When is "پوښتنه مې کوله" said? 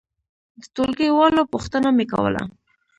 1.53-2.43